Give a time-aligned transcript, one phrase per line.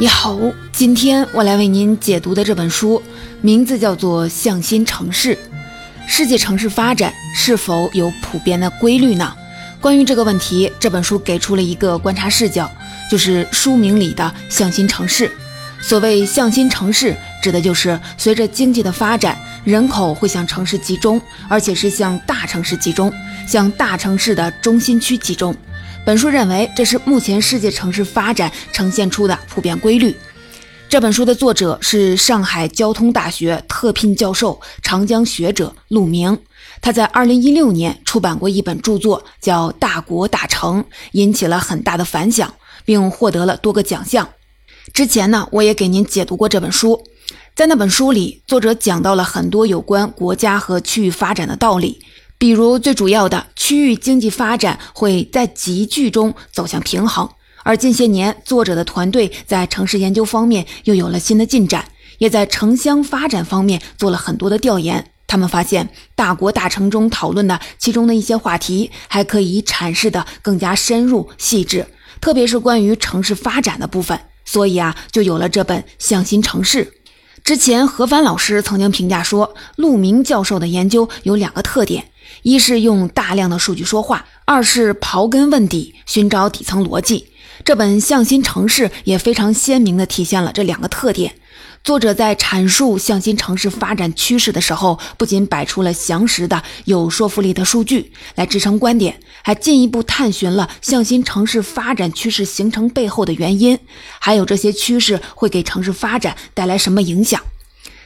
[0.00, 0.38] 你好，
[0.72, 3.02] 今天我来为您解读的这本书
[3.40, 5.34] 名字叫做《向心城市》。
[6.06, 9.34] 世界城市发展是否有普遍的规律呢？
[9.80, 12.70] 关于这个问题，这本书给出了一个观察视角，
[13.10, 15.28] 就是书名里的“向心城市”。
[15.82, 23.12] 所谓“向心城市”，指的就是随着经济的发展，人口会向城市集中，而且是向大城市集中，
[23.48, 25.52] 向大城市的中心区集中。
[26.04, 30.16] 本书认为，这是目前世界城市发展呈现出的普遍规律。
[30.88, 36.38] 这本书的作者是上海交通大学特聘教授、长江学者陆明。
[36.80, 42.54] 他在2016年出版过一本著作，叫《大国大城》，引起了很大的反响，
[42.86, 44.26] 并获得了多个奖项。
[44.94, 47.04] 之前呢，我也给您解读过这本书。
[47.54, 52.00] 在那本书里，作者讲到了很多有关国家和区域发展的道理。
[52.38, 57.28] 比如最主要的区域经济发展会在集聚中走向平衡，
[57.64, 65.10] 而近些年作者的团队在城市研究方面又有了新的进展，也在城乡发展方面做了很多的调研。
[65.26, 71.86] 他们发现，大国大城中讨论的其中的一些话题还可以阐释的更加深入细致，
[72.20, 74.18] 特别是关于城市发展的部分。
[74.44, 76.84] 所以啊，就有了这本《向心城市》。
[77.44, 82.06] 之前何帆老师曾经评价说，陆明教授的研究有两个特点。
[82.42, 87.28] 一是用大量的数据说话，二是刨根问底，寻找底层逻辑。
[87.64, 91.34] 这本《向心城市》也非常鲜明地体现了这两个特点。
[91.82, 103.78] 作者在阐述向心城市发展趋势的时候，不仅摆出了详实的、有说服力的数据来支撑观点，还进一步探寻了向心城市发展趋势形成背后的原因，
[104.18, 107.40] 还有这些趋势会给城市发展带来什么影响。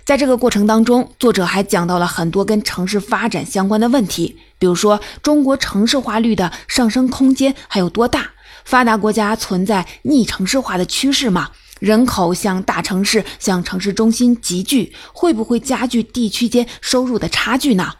[0.05, 8.31] 在这个过程当中，作者还讲到了很多跟城市发展相关的问题，比如说中国城市化率的上升空间还有多大？
[8.65, 11.51] 发达国家存在逆城市化的趋势吗？
[11.79, 17.95] 人口向大城市、向城市中心集聚，会不会加剧地区间收入的差距呢？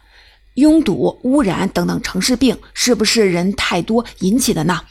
[0.55, 4.81] 拥堵、污染等等城市病，是不是人太多引起的呢？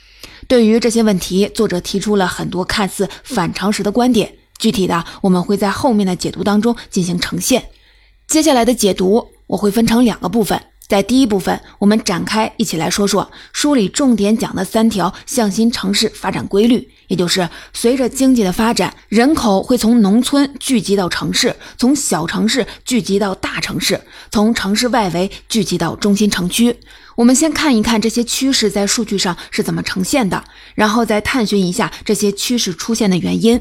[0.48, 4.34] 对于这些问题，作者提出了很多看似反常识的观点。
[4.62, 7.71] 具体的，我们会在后面的解读当中进行呈现。
[8.28, 24.00] 接下来的解读我会分成两个部分，在第一部分，我们展开一起来说说书里重点讲的三条向心城市发展规律，也就是随着经济的发展，人口会从农村聚集到城市，从小城市聚集到大城市，
[24.31, 26.77] 从城市外围聚集到中心城区。
[27.17, 30.44] 我们先看一看这些趋势在数据上是怎么呈现的，
[30.77, 33.61] 然后再探寻一下这些趋势出现的原因。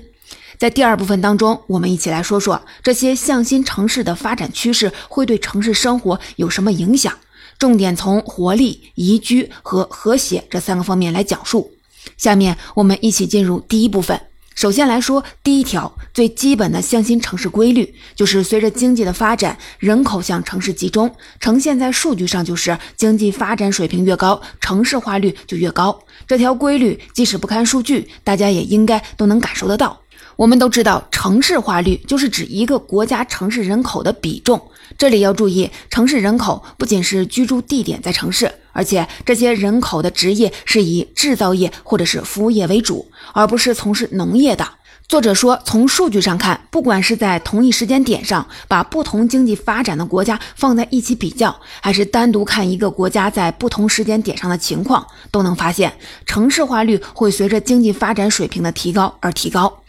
[0.61, 7.11] 在第二部分当中，我们一起来说说这些向心城市的发展趋势会对城市生活有什么影响。
[7.57, 11.71] 重点从活力、宜居和和谐这三个方面来讲述。
[12.15, 14.21] 下面我们一起进入第一部分。
[14.53, 26.03] 首先来说，第一条最基本的向心城市规律，就是随着经济的发展，人口向城市集中，呈现在数据上就是经济发展水平越高，城市化率就越高。
[26.27, 29.99] 这条规律即使不看数据，大家也应该都能感受得到。
[30.35, 34.61] 我们都知道，城市化率就是指一个国家城市人口的比重。
[34.97, 44.67] 这里要注意，城市人口不仅是居住地点在城市，而且这些人口的职业是以制造业或者是服务业为主，而不是从事农业的。
[45.07, 55.91] 作者说，从数据上看，不管是在同一时间点上把不同经济发展的国家放在一起比较，还是单独看一个国家在不同时间点上的情况，都能发现
[56.25, 59.80] 城市化率会随着经济发展水平的提高而提高。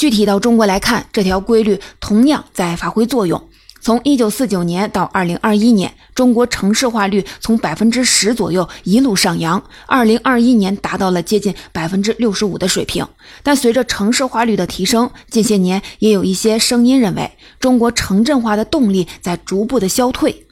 [0.00, 3.50] 具体到中国来看，这条规律同样在发挥作用。
[3.82, 13.06] 从一九四九年到二零二一年，中国城市化率从百分之十左右一路上扬，二零二一年达到了接近百分之六十五的水平。
[13.42, 20.46] 但随着城市化率的提升，近些年也有一些声音认为，中国城镇化的动力在逐步的消退。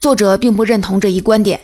[0.00, 1.60] 作者并不认同这一观点，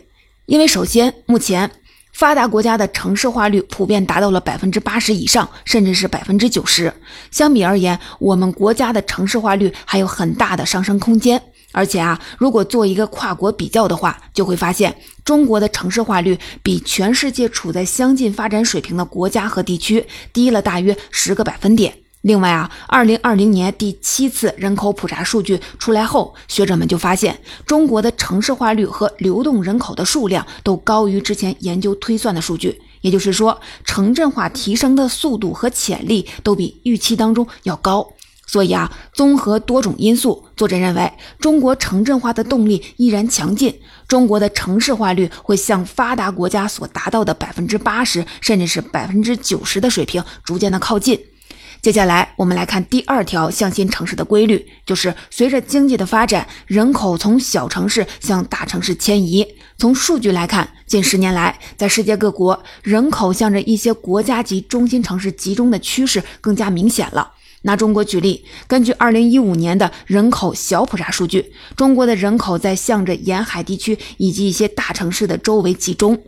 [0.47, 1.73] 因为首先目前。
[2.15, 6.93] 发达国家的城市化率普遍达到了百分之八十以上，甚至是百分之九十。
[7.33, 11.43] 相比而言，我们国家的城市化率还有很大的上升空间。
[11.73, 14.95] 而且啊，如果做一个跨国比较的话，就会发现
[15.25, 22.04] 中国的城市化率比全世界处在相近发展水平的国家和地区低了大约十个百分点。
[22.25, 32.81] 另外啊，二零二零年第七次人口普查数据出来后，学者们就发现，中国的城市化率和流动人口的数量都高于之前研究推算的数据。
[33.03, 38.09] 也就是说，城镇化提升的速度和潜力都比预期当中要高。
[38.47, 43.79] 所以啊，综合多种因素，作者认为，中国城镇化的动力依然强劲，
[44.09, 51.21] 中国的城市化率会向发达国家所达到的百分之八十，甚至是百分之九十的水平逐渐的靠近。
[51.85, 59.47] 接下来，我们来看第二条向心城市的规律，就是随着经济的发展，人口从小城市向大城市迁移。
[59.77, 67.33] 从数据来看，近十年来，在世界各国，人口向着一些国家级中心城市集中的趋势更加明显了。
[67.65, 76.19] 拿中国举例，根据2015年的人口小普查数据，中国的人口在向着沿海地区以及一些大城市的周围集中。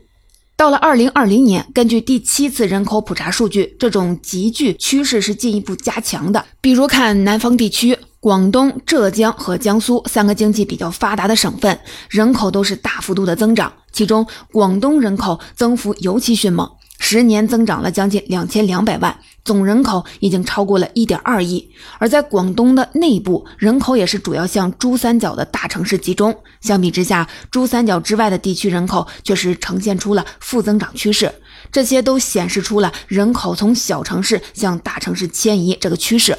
[0.57, 6.43] 到了二零二零年，根据第七次人口普查数据，这种集聚趋势是进一步加强的。
[6.63, 16.67] 比如看南方地区，广东、浙江和江苏三个经济比较发达的省份，人口都是大幅度的增长，其中广东人口增幅尤其迅猛。
[16.99, 21.71] 十年增长了将近两千两百万，总人口已经超过了一点二亿。
[21.99, 26.37] 而在广东的内部，人口也是主要向珠三角的大城市集中。
[26.61, 31.33] 相比之下，珠三角之外的地区人口却是呈现出了负增长趋势。
[31.71, 36.37] 这些都显示出了人口从小城市向大城市迁移这个趋势。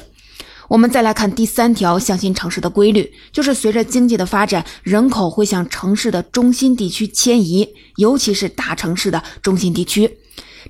[0.68, 7.66] 我们再来看第三条向心城市的规律，就是随着经济的发展，人口会向城市的中心地区迁移，
[7.96, 10.18] 尤其是大城市的中心地区。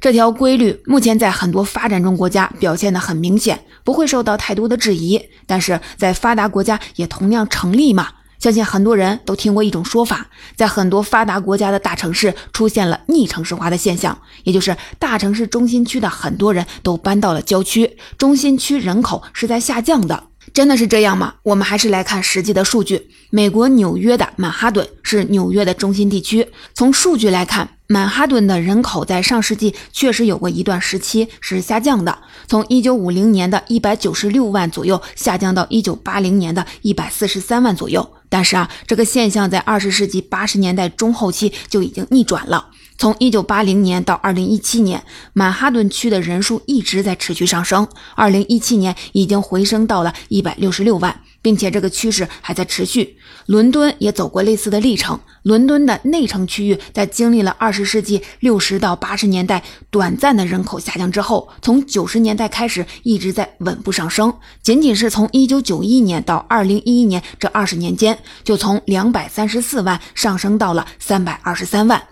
[0.01, 5.21] 这条规律目前在很多发展中国家表现得很明显，不会受到太多的质疑。
[5.47, 8.09] 但是在发达国家也同样成立嘛？
[8.39, 20.29] 相信很多人都听过一种说法，在很多发达国家的大城市出现了逆城市化的现象，也就是大城市中心区的很多人都搬到了郊区，中心区人口是在下降的。
[20.53, 21.35] 真的是这样吗？
[21.43, 23.09] 我们还是来看实际的数据。
[23.31, 27.69] 美国纽约的曼哈顿是纽约的中心地区，从数据来看。
[27.91, 38.07] 曼哈顿的人口在上世纪确实有过一段时期是下降的，从1950年的一百九十六万左右下降到1980年的一百四十三万左右。
[38.29, 42.69] 但是啊，这个现象在二十世纪八十年代中后期就已经逆转了。
[42.99, 51.23] 从1980年到2017年，曼哈顿区的人数一直在持续上升，2017年已经回升到了一百六十六万。
[51.41, 53.17] 并且这个趋势还在持续，
[53.47, 55.19] 伦敦也走过类似的历程。
[55.45, 64.35] 伦敦的内城区域在经历了二十世纪六十到八十年代短暂的人口下降之后，从九十年代开始一直在稳步上升。
[64.63, 72.03] 仅仅是从一九九一年到二零一一年这二十年间，就从两百三十四万上升到了三百二十三万。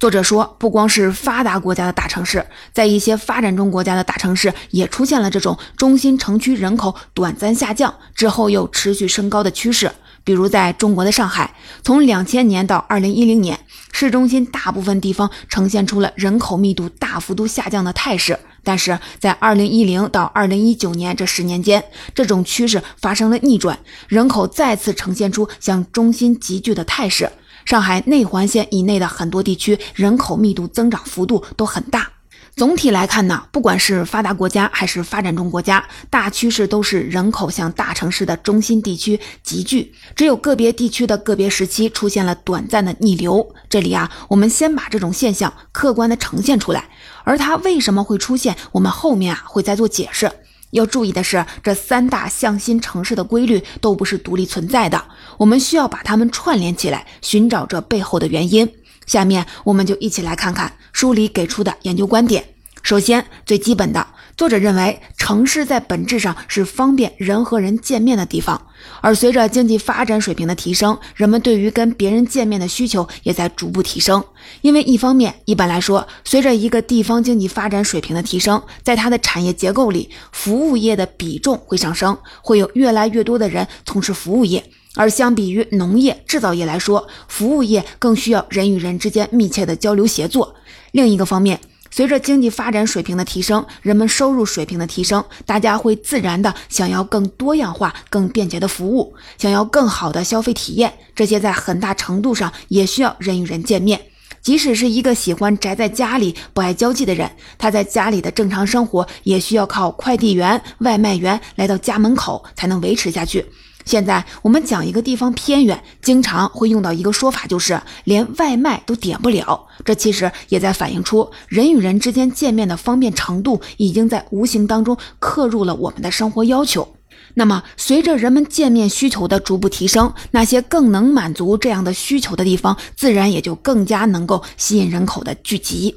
[0.00, 9.92] 作者说，不光是发达国家的大城市，在一些发展中国家的大城市也出现了这种中心城区人口短暂下降之后又持续升高的趋势。
[10.24, 13.60] 比如在中国的上海，从两千年到二零一零年，
[13.92, 18.38] 市中心大部分地方呈现出了人口密度大幅度下降的态势。
[18.64, 27.30] 但是在二零一零到二零一九年这十年间，这种趋势发生了逆转，人口再次呈现出向中心集聚的态势。
[27.70, 32.10] 上海内环线以内的很多地区人口密度增长幅度都很大。
[32.56, 39.94] 总体来看呢，不管是发达国家还是发展中国家，大趋势都是人口向大城市的中心地区集聚。
[40.16, 43.54] 只有个别地区的个别时期出现了短暂的逆流。
[43.68, 46.88] 这里啊，我们先把这种现象客观的呈现出来，
[47.22, 50.28] 而它为什么会出现，我们后面啊会再做解释。
[50.70, 55.04] 要注意的是，这三大向心城市的规律都不是独立存在的，
[55.38, 58.72] 我们需要把它们串联起来，寻找这背后的原因。
[59.06, 62.44] 下面我们就一起来看看书里给出的研究观点。
[62.82, 64.06] 首先，最基本的，
[64.40, 68.68] 作者认为城市在本质上是方便人和人见面的地方，
[69.02, 74.24] 而随着经济发展水平的提升，人们对于跟别人见面的需求也在逐步提升。
[74.62, 84.64] 因为一方面，一般来说，随着一个地方经济发展水平的提升，在它的产业结构里，服务业的比重会上升，会有越来越多的人从事服务业。
[84.94, 90.54] 而相比于农业、制造业来说，服务业更需要人与人之间密切的交流协作。
[90.92, 100.92] 另一个方面，随着经济发展水平的提升，人们收入水平的提升，大家会自然的想要更多样化、更便捷的服务，想要更好的消费体验。
[101.14, 104.00] 这些在很大程度上也需要人与人见面。
[104.40, 113.44] 即使是一个喜欢宅在家里、不爱交际的人，他在家里的正常生活也需要靠快递员、外卖员来到家门口才能维持下去。
[113.84, 119.66] 现在我们讲一个地方偏远，经常会用到一个说法，就是连外卖都点不了。
[119.84, 126.96] 这其实也在反映出人与人之间见面的方便程度，已经在无形当中刻入了我们的生活要求。
[127.34, 135.94] 那么，随着人们见面需求的逐步提升，那些更能满足这样的需求的地方，自然也就更加能够吸引人口的聚集。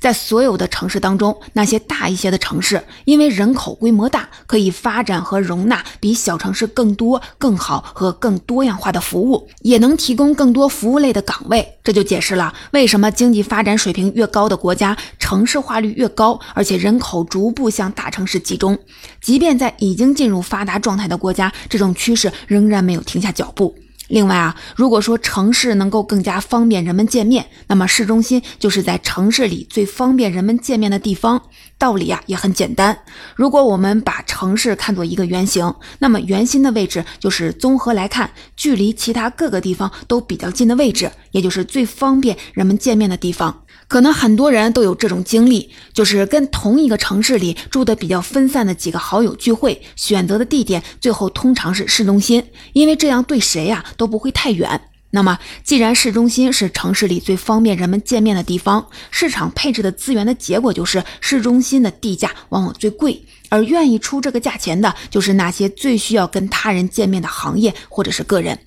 [0.00, 11.78] 在所有的城市当中，那些大一些的城市，因为人口规模大，可以发展和容纳比小城市更多、更好和更多样化的服务，也能提供更多服务类的岗位。
[11.82, 18.78] 这就解释了为什么经济发展水平越高的国家，城市化率越高，而且人口逐步向大城市集中。
[19.20, 23.74] 即便在已经进入发达状态的国家，这种趋势仍然没有停下脚步。
[24.08, 31.40] 另外啊，如果说城市能够更加方便人们见面，那么市中心就是在城市里最方便人们见面的地方。
[31.76, 32.96] 道理啊也很简单，
[33.34, 43.63] 如果我们把城市看作一个圆形，那么圆心的位置就是综合来看，距离其他各个地方都比较近的位置，也就是最方便人们见面的地方。
[43.86, 54.80] 可能很多人都有这种经历，就是跟同一个城市里住的比较分散的几个好友聚会，选择的地点最后通常是市中心，因为这样对谁呀都不会太远。
[55.10, 68.58] 那么，既然市中心是城市里最方便人们见面的地方，市场配置的资源的结果就是市中心的地价往往最贵，而愿意出这个价钱的，就是那些最需要跟他人见面的行业或者是个人。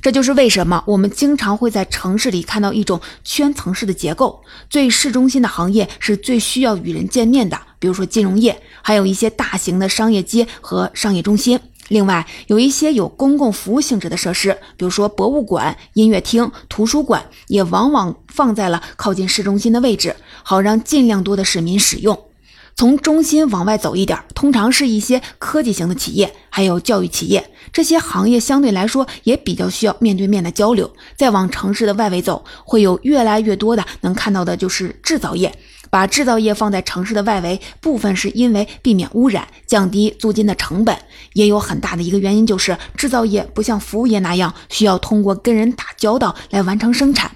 [0.00, 11.58] 这就是为什么我们经常会在城市里看到一种圈层式的结构，最市中心的行业是最需要与人见面的，比如说金融业，还有一些大型的商业街和商业中心。
[11.88, 22.18] 另外，有一些有公共服务性质的设施，比如说博物馆、音乐厅、图书馆，也往往放在了靠近市中心的位置，好让尽量多的市民使用。
[22.76, 30.92] 从中心往外走一点，通常是一些科技型的企业，还有教育企业，这些行业相对来说也比较需要面对面的交流。
[31.16, 35.54] 再往城市的外围走，会有越来越多的能看到的就是制造业。
[35.88, 40.94] 把制造业放在城市的外围，部分是因为避免污染、降低租金的成本，
[41.32, 47.30] 也有很大的一个原因就是制造业不像服务业那样需要通过跟人打交道来完成生产。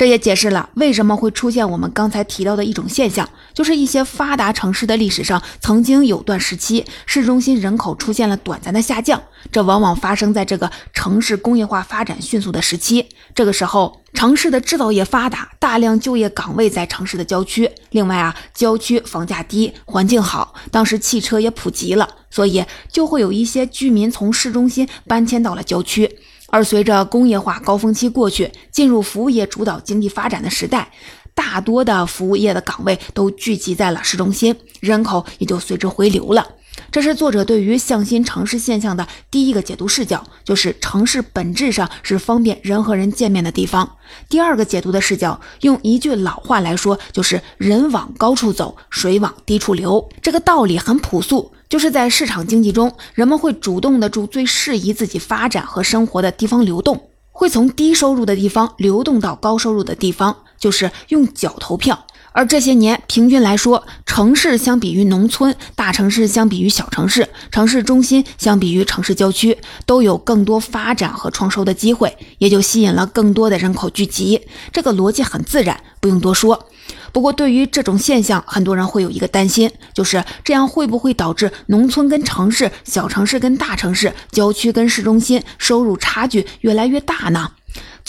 [0.00, 9.22] 这也解释了为什么会出现我们刚才提到的一种现象，就是一些发达城市的历史上曾经有段时期，市中心人口出现了短暂的下降。
[9.52, 13.10] 这往往发生在这个城市工业化发展迅速的时期。
[13.34, 17.70] 这个时候，城市的制造业发达，大量就业岗位在城市的郊区。
[17.90, 26.18] 另外啊，郊区房价低，环境好，当时汽车也普及了，所以就会有一些居民从市中心搬迁到了郊区。
[26.50, 30.92] 而随着工业化高峰期过去，进入服务业主导经济发展的时代，
[31.34, 36.46] 大多的服务业的岗位都聚集在了市中心，人口也就随之回流了。
[36.90, 43.96] 这是作者对于向心城市现象的第一个解读视角，就是城市本质上是方便人和人见面的地方。
[44.28, 50.08] 第二个解读的视角，用一句老话来说，就是人往高处走，水往低处流。
[50.22, 62.06] 这个道理很朴素，就是在市场经济中，人们会主动的住最适宜自己发展和生活的地方流动，会从低收入的地方流动到高收入的地方，就是用脚投票。
[62.32, 74.40] 而这些年，平均来说，城市相比于农村，大城市相比于小城市，城市中心相比于城市郊区，都有更多发展和创收的机会，也就吸引了更多的人口聚集。
[74.72, 76.68] 这个逻辑很自然，不用多说。
[77.12, 87.50] 不过，对于这种现象，很多人会有一个担心，就是这样会不会导致农村跟城市、小城市跟大城市、郊区跟市中心收入差距越来越大呢？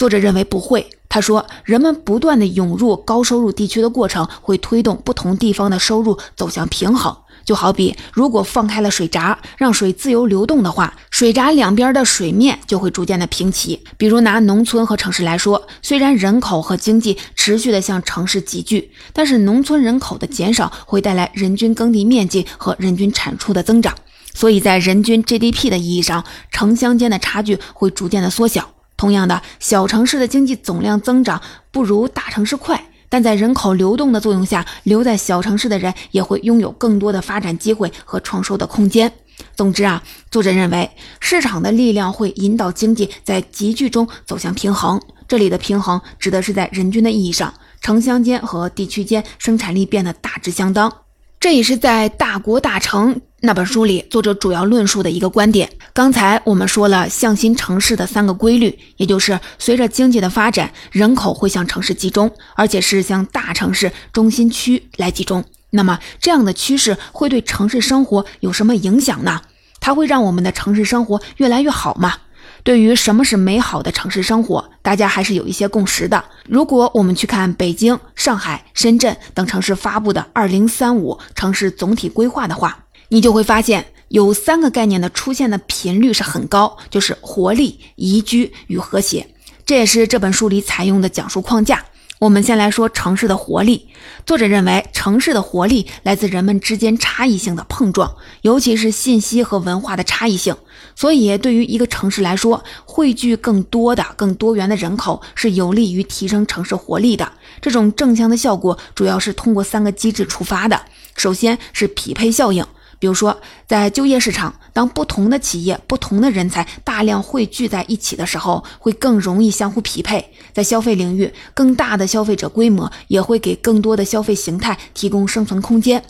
[0.02, 0.84] 作者认为不会。
[1.08, 7.16] 他说：“人们不断的涌入高收入地区的过程，会推动不同地方的收入走向平衡。
[7.44, 13.84] 就好比，如果放开了水闸，让水自由流动的话，水闸两边的水面就会逐渐的平齐。
[13.96, 23.94] 比如拿农村和城市来说，虽然人口和经济持续的向城市集聚，但是农村人口的减少会带来人均耕地面积和人均产出的增长，
[24.34, 28.68] 所以在人均 GDP 的意义上，城乡间的差距会逐渐的缩小。”
[29.02, 31.42] 同样的小城市的经济总量增长
[31.72, 39.12] 不如大城市快，但在人口流动的作用下，留在小城市的人也会拥有更多的发展机会和创收的空间。
[39.56, 45.00] 总之啊，作者认为市场的力量会引导经济在集聚中走向平衡。
[45.26, 50.92] 这里的平衡指的是在人均的意义上，城乡间和地区间生产力变得大致相当。
[51.40, 55.68] 这也是在《大国大城》那本书里，作者主要论述的一个观点。
[55.92, 65.44] 刚才我们说了向心城市的三个规律，也就是随着经济的发展，人口会向城市集中，而且是向大城市中心区来集中。
[65.70, 69.40] 那么，这样的趋势会对城市生活有什么影响呢？
[69.80, 72.14] 它会让我们的城市生活越来越好吗？
[72.62, 76.24] 对于什么是美好的城市生活，大家还是有一些共识的。
[76.48, 89.26] 如果我们去看北京、上海、深圳等城市发布的二零三五城市总体规划的话，你就会发现有三个概念的出现的频率是很高，就是活力、宜居与和谐。
[89.66, 91.84] 这也是这本书里采用的讲述框架。
[92.18, 93.86] 我们先来说城市的活力。
[94.24, 100.56] 作者认为，城市的活力来自人们之间差异性的碰撞，尤其是信息和文化的差异性。
[100.96, 107.30] 所以，对于一个城市来说，汇聚更多的、更多元的人口是有利于提升城市活力的。
[107.60, 110.80] 这种正向的效果主要是通过三个机制出发的。
[111.14, 112.64] 首先是匹配效应。
[113.02, 120.32] 比如说，在就业市场，当不同的企业、不同的人才大量汇聚在一起的时候，会更容易相互匹配。
[120.52, 126.00] 在消费领域，更大的消费者规模也会给更多的消费形态提供生存空间。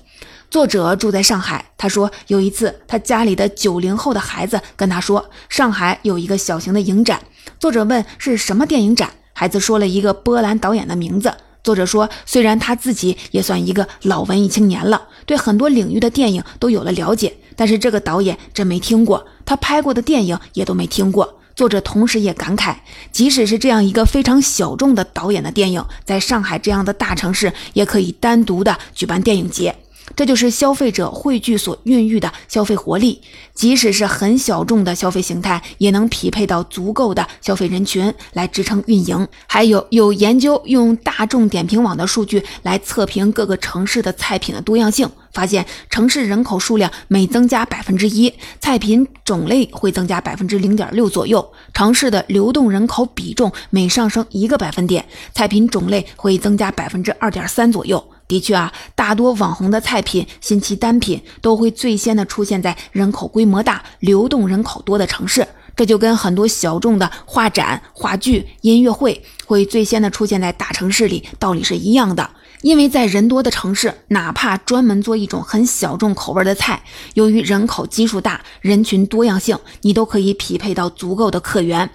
[0.50, 7.22] 作者住在上海，他说有一次，他家里的九零后的孩子跟他说，上海有一个小型的影展。
[7.58, 11.32] 作者问是什么电影展，孩子说了一个波兰导演的名字。
[11.62, 21.38] 作者说，虽然他自己也算一个老文艺青年了，对很多领域的电影都有了了解，但是这个导演真没听过，他拍过的电影也都没听过。
[21.54, 22.76] 作者同时也感慨，
[23.12, 29.76] 即使是这样一个非常小众的导演的电影，在上海这样的大城市，也可以单独的举办电影节。
[30.16, 33.20] 这就是消费者汇聚所孕育的消费活力，
[33.54, 39.26] 即使是很小众的消费形态，也能匹配到足够的消费人群来支撑运营。
[39.46, 51.40] 还有有研究用大众点评网的数据来测评各个城市的菜品的多样性，发现城市人口数量每增加百分之一，菜品种类会增加百分之零点六左右；
[51.72, 58.04] 城市的流动人口比重每上升一个百分点，菜品种类会增加百分之二点三左右。
[58.32, 65.46] 的确啊，大多网红的菜品、新奇单品都会最先的出现在人口规模大、流动人口多的城市。
[65.76, 72.30] 这就跟很多小众的画展、话剧、音乐会会最先的出现在大城市里，道理是一样的。
[72.62, 81.90] 因为在人多的城市，哪怕专门做一种很小众口味的菜，由于人口基数大、人群多样性，你都可以匹配到足够的客源。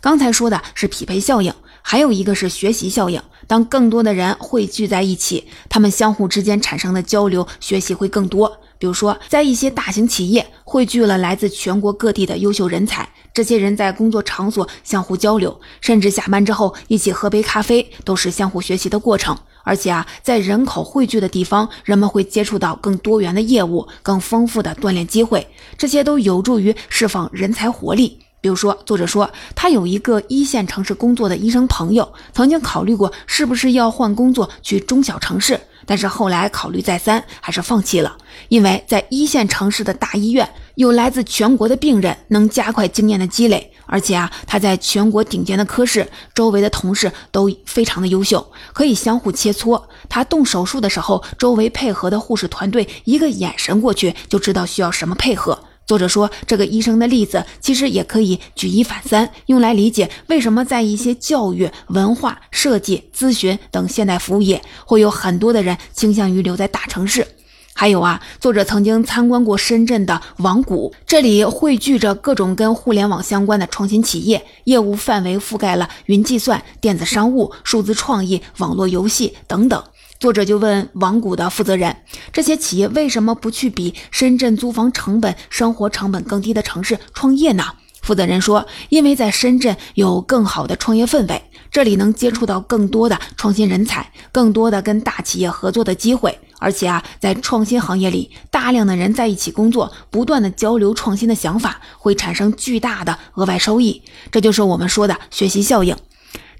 [0.00, 1.52] 刚才说的是匹配效应。
[1.82, 8.58] 还有一个是学习效应，当更多的人汇聚在一起，他们相互之间产生的交流、学习会更多。
[8.78, 19.36] 比如说，在一些大型企业汇聚了来自全国各地的优秀人才，这些人在工作场所相互交流，甚至下班之后一起喝杯咖啡，都是相互学习的过程。
[19.64, 25.46] 而且啊，在人口汇聚的地方，人们会接触到更多元的业务、更丰富的锻炼机会，
[25.78, 28.18] 这些都有助于释放人才活力。
[28.42, 38.16] 比如说，作者说他有一个一线城市工作的医生朋友，曾经考虑过是不是要换工作去中小城市，但是后来考虑再三，还是放弃了。
[38.48, 49.80] 因为在一线城市的大医院，有来自全国的病人，能加快经验的积累，而且啊，他在全国顶尖的科室，周围的同事都非常的优秀，可以相互切磋。
[50.08, 55.62] 他动手术的时候，周围配合的护士团队一个眼神过去就知道需要什么配合。
[55.86, 67.26] 作者说，这个医生的例子其实也可以举一反三，用来理解为什么在一些教育、文化、设计、咨询等现代服务业，会有很多的人倾向于留在大城市。
[67.74, 79.82] 还有啊，作者曾经参观过深圳的网谷，这里汇聚着各种跟互联网相关的创新企业，业务范围覆盖了云计算、电子商务、数字创意、网络游戏等等。
[80.22, 81.96] 作者就问网谷的负责人
[82.32, 87.64] ：“这些企业为什么不去比深圳租房成本、生活成本更低的城市创业呢？”
[88.02, 96.38] 负责人说：“因为在深圳有更好的创业氛围，这里能接触到更多的创新人才，更多的跟大企业合作的机会。
[96.60, 104.00] 而且啊，在创新行业里，大量的人在一起工作，不断的交流创新的想法，会产生巨大的额外收益。
[104.30, 105.96] 这就是我们说的学习效应。”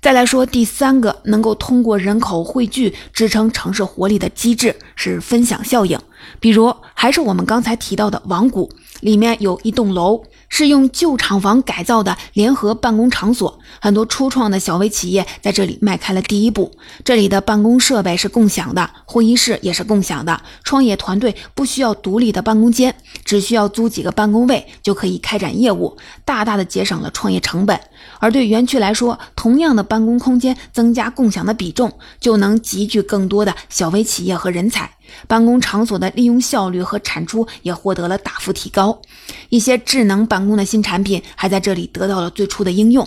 [0.02, 5.96] 再来说第三个能够通过人口汇聚支撑城市活力的机制是分享效应。
[6.40, 10.22] 比如，还是我们刚才提到的网谷，里面有一栋楼。
[10.54, 16.70] 是用旧厂房改造的联合办公场所，很多初创的小微企业在这里迈开了第一步。
[17.06, 20.42] 这里的办公设备是共享的，会议室也是共享的。
[20.62, 27.80] 创业团队不需要独立的办公间，只需要租几个办公位就可以开展业务，大大的节省了创业成本。
[28.18, 34.90] 而对园区来说，同样的办公空间增加共享的比重，就能集聚更多的小微企业和人才。
[35.26, 39.00] 办公场所的利用效率和产出也获得了大幅提高，
[39.48, 43.06] 一些智能办公的新产品还在这里得到了最初的应用。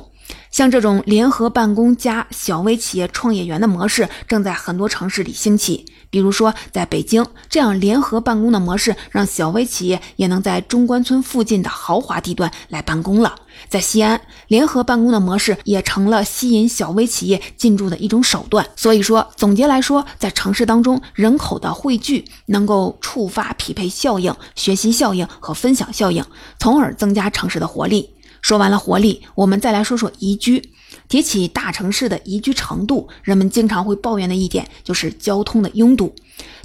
[0.50, 5.86] 像这种联合办公加小微企业创业园的模式，正在很多城市里兴起。
[6.15, 13.36] 比如说，在北京，这样联合办公的模式，让小微企业也能在中关村附近的豪华地段来办公了。
[13.67, 18.65] 在西安，联合办公的模式也成了吸引小微企业进驻的一种手段。
[18.78, 26.23] 所以说，总结来说，在城市当中，人口的汇聚能够触发匹配效应、学习效应和分享效应，
[26.58, 28.10] 从而增加城市的活力。
[28.41, 30.71] 说完了活力，我们再来说说宜居。
[31.08, 36.13] 提起大城市的宜居程度，人们经常会抱怨的一点就是交通的拥堵。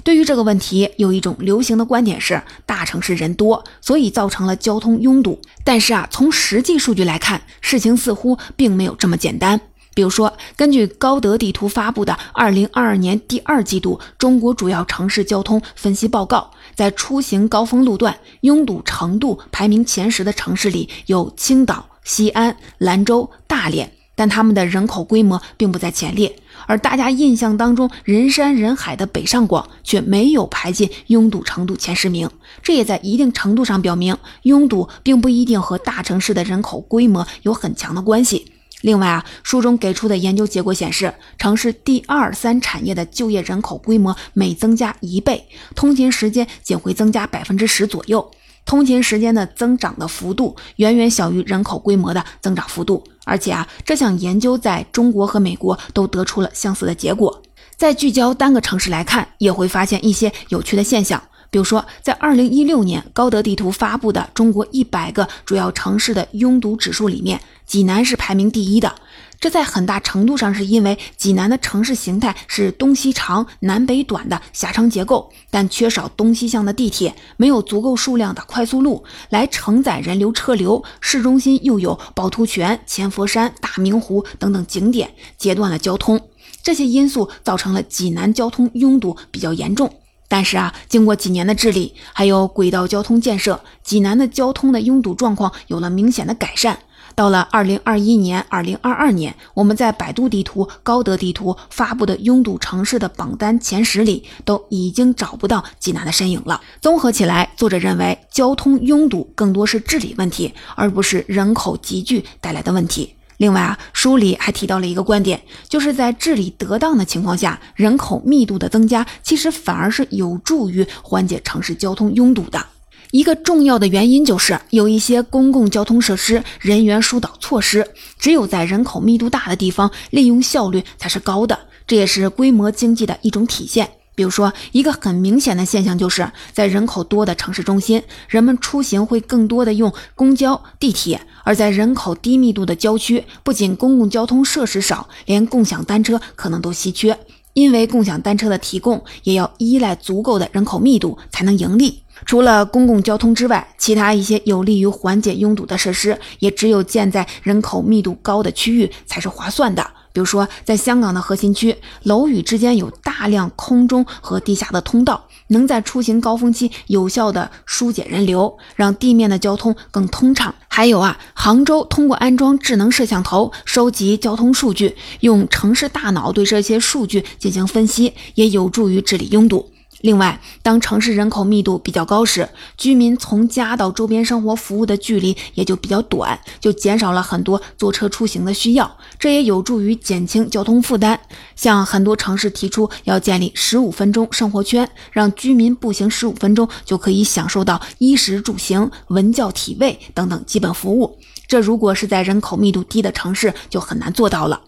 [0.03, 5.39] 对于这个问题，有一种流行的观点是，大城市人多，所以造成了交通拥堵。
[5.63, 9.61] 但是啊，从实际数据来看，事情似乎并没有这么简单。
[9.93, 26.31] 比如说，根据高德地图发布的2022年第二季度中国主要城市交通分析报告，在出行高峰路段拥堵程度排名前十的城市里有青岛、西安、兰州、大连，但他们的人口规模并不在前列。
[26.67, 32.29] 而大家印象当中人山人海的北上广却没有排进拥堵程度前十名，
[32.61, 38.45] 这也在一定程度上表明，拥堵并不一定和大城市的人口规模有很强的关系。
[38.81, 48.29] 另外啊，书中给出的研究结果显示，城市第二三产业的就业人口规模每增加一倍，通勤时间仅会增加百分之十左右。
[48.63, 53.03] 通勤时间的增长的幅度远远小于人口规模的增长幅度。
[53.25, 57.41] 而且啊，这项研究在中国和美国都得出了相似的结果。
[57.77, 61.21] 在聚焦单个城市来看，也会发现一些有趣的现象。
[61.49, 68.95] 比如说，在二零一六年高德地图发布的中国一百个主要城市的拥堵指数里面，济南是排名第一的。
[69.41, 80.83] 这在很大程度上是因为济南的城市形态是东西长、南北短的狭长结构，但缺少东西向的地铁，没有足够数量的快速路来承载人流车流。
[80.99, 86.21] 市中心又有趵突泉、千佛山、大明湖等等景点，截断了交通。
[86.61, 89.91] 这些因素造成了济南交通拥堵比较严重。
[90.27, 96.77] 但是啊，经过几年的治理，还有轨道交通建设，济南的交通的拥堵状况有了明显的改善。
[97.21, 106.59] 到了二零二一年、二零二二年，我们在百度地图、高德地图发布的拥堵城市的榜单前十里，都已经找不到济南的身影了。
[106.81, 113.13] 综合起来，作者认为交通拥堵更多是治理问题，而不是人口集聚带来的问题。
[113.37, 122.65] 另外啊，书里还提到了一个观点，就是在治理得当的情况下，人口密度的增加其实反而是有助于缓解城市交通拥堵的。
[123.11, 127.85] 一个重要的原因就是有一些公共交通设施人员疏导措施，
[128.17, 133.89] 只有在人口密度大的地方，利用效率才是高的，这也是规模经济的一种体现。
[134.15, 147.17] 比如说，一个很明显的现象，就是在人口多的城市中心，人们出行会更多的用公交、地铁；而在人口低密度的郊区，不仅公共交通设施少，连共享单车可能都稀缺，
[147.53, 152.01] 因为共享单车的提供也要依赖足够的人口密度才能盈利。
[152.25, 159.85] 除了公共交通之外，其他一些有利于缓解拥堵的设施，也只有建在人口密度高的区域才是划算的。
[160.13, 170.53] 比如说，在香港的核心区，楼宇之间有大量空中和地下的通道，能在出行高峰期有效的疏解人流，让地面的交通更通畅。
[170.67, 179.71] 还有啊，杭州通过安装智能摄像头收集交通数据，用城市大脑对这些数据进行分析，也有助于治理拥堵。
[180.01, 191.19] 另外，当城市人口密度比较高时，居民从家到周边生活服务的距离也就比较短，就减少了很多坐车出行的需要，这也有助于减轻交通负担。
[191.55, 201.19] 像很多城市提出要建立十五分钟生活圈，让居民步行十五分钟就可以享受到衣食住行、文教体卫等等基本服务。
[201.47, 204.61] 这如果是在人口密度低的城市，就很难做到了。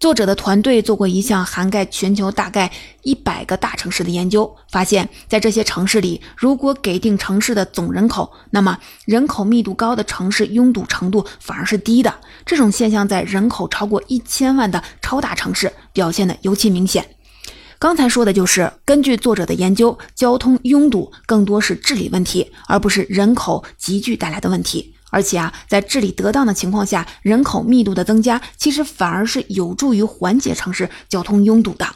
[0.00, 2.70] 作者的团队做过一项涵盖全球大概
[3.02, 12.14] 一百个大城市的研究，发现，在这些城市里，如果给定城市的总人口，那么人口密度高的城市拥堵程度反而是低的。
[12.46, 17.16] 这种现象在人口超过一千万的超大城市表现的尤其明显。
[17.80, 24.94] 刚才说的就是根据作者的研究，交通拥堵更多是治理问题，而不是人口集聚带来的问题。
[25.10, 31.86] 而且啊，在治理得当的情况下，人口密度的增加其实反而是有助于缓解城市交通拥堵的。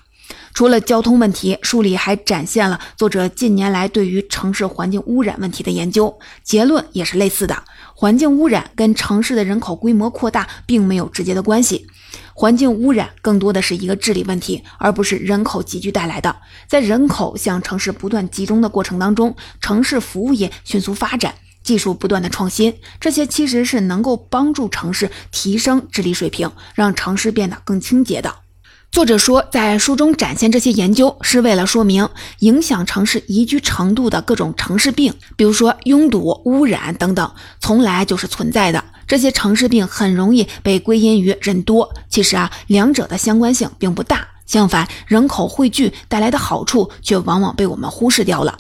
[0.55, 7.65] 除了交通问题，书里还展现了作者近年来对于城市环境污染问题的研究，结论也是类似的。
[7.95, 11.87] 环境污染跟城市的人口规模扩大并没有直接的关系，
[12.35, 16.37] 环境污染更多的是一个治理问题，而不是人口集聚带来的。
[16.69, 21.35] 在人口向城市不断集中的过程当中，城市服务业迅速发展。
[21.63, 28.35] 技术不断的创新，这些其实是能够帮助城市提升治理水平，让城市变得更清洁的。
[28.91, 32.07] 作者说，在书中展现这些研究，是为了说明
[32.41, 38.85] 影响城市宜居程度的各种城市病，比如说拥堵、污染等等，从来就是存在的。
[39.07, 44.29] 这些城市病很容易被归因于人多，其实啊，两者的相关性并不大。
[44.45, 48.59] 相反，人口汇聚带来的好处却往往被我们忽视掉了。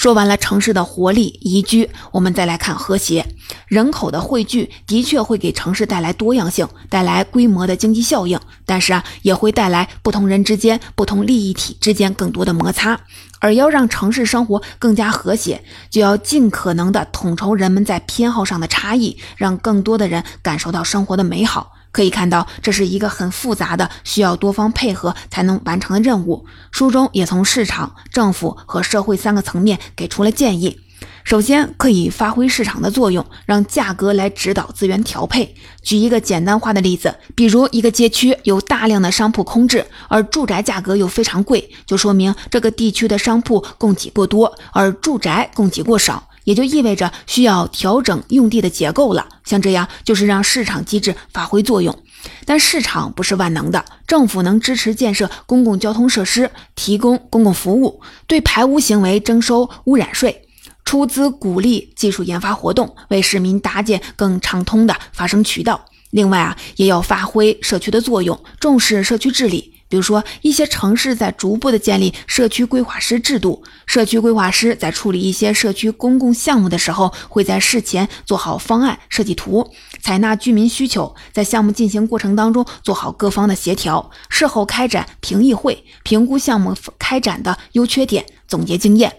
[0.00, 3.26] 说完了城市的活力宜居，我们再来看和谐。
[3.66, 12.98] 人口的汇聚的确会给城市带来多样性，带来规模的经济效应，但是啊，也会带来不同人之间、不同利益体之间更多的摩擦。
[13.40, 21.72] 而要让城市生活更加和谐，就要尽可能的统筹人们在偏好上的差异，让更多的人感受到生活的美好。
[21.92, 26.46] 可以看到，这是一个很复杂的、需要多方配合才能完成的任务。
[26.70, 30.80] 书中也从市场、政府和社会三个层面给出了建议。
[31.22, 35.54] 首先，可以发挥市场的作用，让价格来指导资源调配。
[35.82, 49.26] 举一个简单化的例子，比如一个街区有大量的商铺空置，而住宅价格又非常贵，就说明这个地区的商铺供给过多，而住宅供给过少，也就意味着需要调整用地的结构了。
[49.44, 51.96] 像这样，就是让市场机制发挥作用。
[52.44, 60.46] 但市场不是万能的，政府能支持建设公共交通设施，提供公共服务，对排污行为征收污染税。
[60.84, 65.86] 出资鼓励技术研发活动，为市民搭建更畅通的发声渠道。
[66.10, 69.74] 另外啊，也要发挥社区的作用，重视社区治理。
[69.90, 79.68] 比如说，一些城市在逐步的建立社区规划师制度，社区规划师在处理一些社区公共项目的时候，会在事前做好方案设计图，
[80.00, 89.12] 采纳居民需求，在项目进行过程当中做好各方的协调，事后开展评议会，评估项目开展的优缺点，总结经验。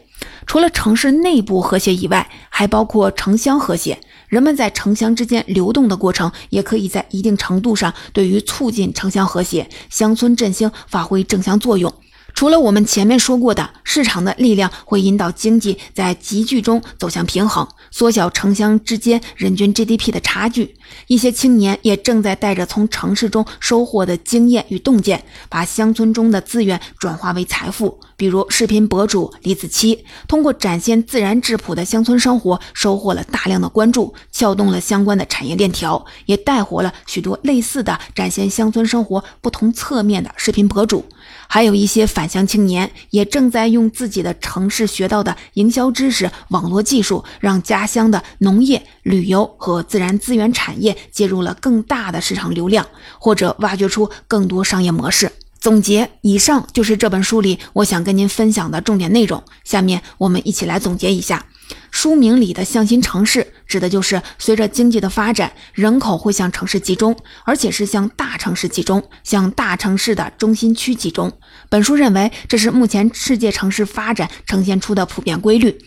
[0.46, 4.00] 除了城市内部和谐以外，还包括城乡和谐。
[4.28, 11.94] 人们在城乡之间流动的过程，也可以在一定程度上对于促进城乡和谐、乡村振兴发挥正向作用。
[12.34, 20.76] 除了我们前面说过的，市场的力量会引导经济在集聚中走向平衡，缩小城乡之间人均 GDP 的差距。
[21.08, 28.00] 一些青年也正在带着从城市中收获的经验与洞见，把乡村中的资源转化为财富。
[28.18, 41.06] 比如，视频博主李子柒通过展现自然质朴的乡村生活，收获了大量的关注，撬动了相关的产业链条，也带火了许多类似的展现乡村生活不同侧面的视频博主。
[41.54, 52.88] 还有一些返乡青年也正在用自己的城市学到的营销知识、网络技术，让家乡的农业、旅游和自然资源产业接入了更大的市场流量，
[53.20, 55.30] 或者挖掘出更多商业模式。
[55.60, 59.44] 总结，以上就是这本书里我想跟您分享的重点内容。
[59.66, 61.46] 下面我们一起来总结一下。
[61.92, 71.32] 书名里的向心城市，指的就是随着经济的发展，人口会向城市集中，而且是向大城市集中，向大城市的中心区集中。
[71.70, 75.78] 本书认为，这是目前世界城市发展呈现出的普遍规律。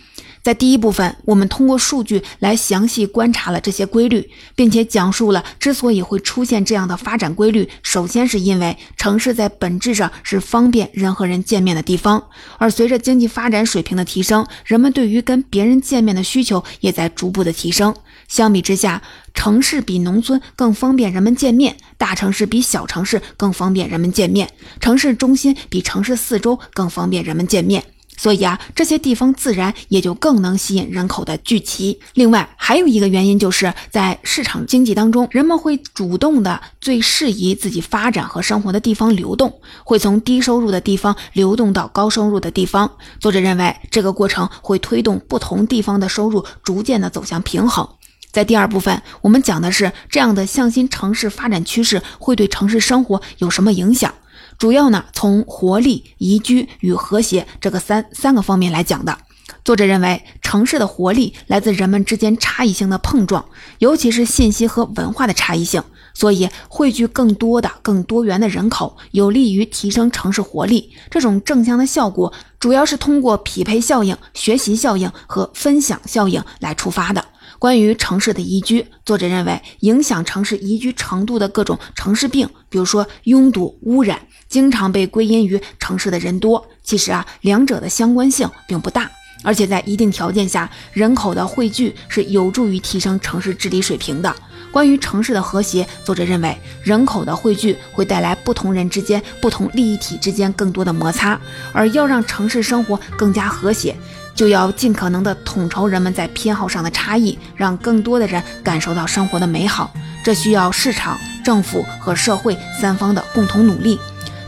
[0.44, 7.66] 在第一部分，我们通过数据来详细观察了这些规律，并且讲述了之所以会出现这样的发展规律。
[7.82, 12.22] 首先是因为城市在本质上是方便人和人见面的地方，
[12.58, 17.94] 而随着经济发展水平的提升，人们对于跟别人见面的需求也在逐步的提升。
[18.28, 19.00] 相比之下，
[19.32, 27.82] 城市比农村更方便人们见面，大城市比小城市更方便人们见面，城市中心比城市四周更方便人们见面。
[28.16, 32.00] 所以啊，这些地方自然也就更能吸引人口的聚集。
[32.14, 42.90] 另外，还有一个原因，就是在市场经济当中，人们会主动的最适宜自己发展和生活的地方流动，会从低收入的地方流动到高收入的地方。
[43.18, 47.88] 作者认为，这个过程会推动不同地方的收入逐渐的走向平衡。
[48.30, 54.12] 在第二部分，我们讲的是这样的向心城市发展趋势会对城市生活有什么影响。
[54.58, 59.18] 主要呢，从活力、宜居与和谐这个三三个方面来讲的。
[59.64, 63.44] 作者认为，城市的活力来自人们之间差异性的碰撞，
[63.78, 65.82] 尤其是信息和文化的差异性。
[66.16, 70.92] 所以，汇聚更多的、更多元的人口，有利于提升城市活力。
[71.10, 77.24] 这种正向的效果，主要是通过匹配效应、学习效应和分享效应来触发的。
[77.64, 84.20] 关于城市的宜居，作者认为，影响城市宜居程度的各种城市病，比如说拥堵、污染。
[84.50, 89.10] 经常被归因于城市的人多，其实啊，两者的相关性并不大，
[89.42, 94.36] 而且在一定条件下，人口的汇聚是有助于提升城市治理水平的。
[94.70, 101.40] 关于城市的和谐，作者认为，人口的汇聚会带来不同人之间、不同利益体之间更多的摩擦，
[101.72, 103.96] 而要让城市生活更加和谐，
[104.34, 109.92] 就要尽可能的统筹人们在偏好上的差异，让更多的人感受到生活的美好。
[110.24, 113.98] 这需要市场、政府和社会三方的共同努力。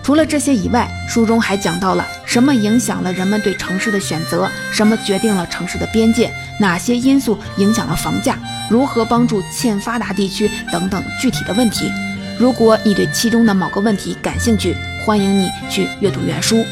[0.03, 8.39] 除了这些以外，书中还讲到了什么影响了人们对城市的选择，什么决定了城市的边界，哪些因素影响了房价，
[8.71, 11.91] 如何帮助欠发达地区等等具体的问题。
[12.39, 16.65] 如果你对其中的某个问题感兴趣，欢迎你去阅读原书。